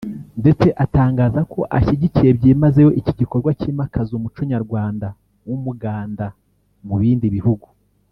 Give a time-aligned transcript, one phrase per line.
[0.41, 5.07] ndetse atangaza ko ashyigikiye byimazeyo iki gikorwa cyimakaza umuco Nyarwanda
[5.47, 6.25] w’umuganda
[6.87, 7.67] mu bindi bihugu